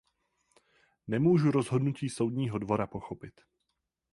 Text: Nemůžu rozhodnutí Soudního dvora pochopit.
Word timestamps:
Nemůžu 1.07 1.51
rozhodnutí 1.51 2.09
Soudního 2.09 2.57
dvora 2.59 2.87
pochopit. 2.87 3.41